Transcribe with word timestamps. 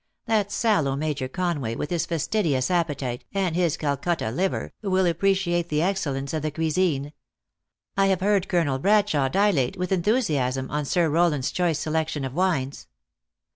That 0.25 0.51
sallow 0.51 0.95
Major 0.95 1.27
Con 1.27 1.61
way, 1.61 1.75
with 1.75 1.91
his 1.91 2.07
fastidious 2.07 2.71
appetite, 2.71 3.23
and 3.35 3.55
his 3.55 3.77
Calcutta 3.77 4.31
liver, 4.31 4.73
will 4.81 5.05
ap 5.05 5.19
preciate 5.19 5.67
the 5.69 5.83
excellence 5.83 6.33
of 6.33 6.41
the 6.41 6.49
cuisine. 6.49 7.13
I 7.95 8.07
have 8.07 8.21
heard 8.21 8.49
Col 8.49 8.61
en 8.61 8.67
el 8.67 8.79
Bradshawe 8.79 9.29
dilate, 9.31 9.77
with 9.77 9.91
enthusiasm, 9.91 10.71
on 10.71 10.85
Sir 10.85 11.07
Rowland 11.07 11.43
s 11.43 11.51
choice 11.51 11.77
selection 11.77 12.25
of 12.25 12.33
wines. 12.33 12.87